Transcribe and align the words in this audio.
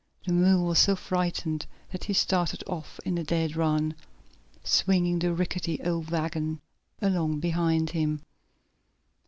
The 0.25 0.33
mule 0.33 0.65
was 0.65 0.79
so 0.79 0.95
frightened 0.95 1.67
that 1.91 2.05
he 2.05 2.13
started 2.13 2.63
off 2.65 2.99
on 3.05 3.19
a 3.19 3.23
dead 3.23 3.55
run, 3.55 3.93
swinging 4.63 5.19
the 5.19 5.31
rickety, 5.31 5.79
old 5.83 6.09
wagon 6.09 6.59
along 7.03 7.39
behind 7.39 7.91
him. 7.91 8.23